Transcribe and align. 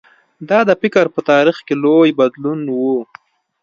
دا 0.49 0.59
د 0.69 0.71
فکر 0.81 1.05
په 1.15 1.19
تاریخ 1.31 1.57
کې 1.67 1.75
لوی 1.83 2.09
بدلون 2.19 2.61
و. 2.69 2.79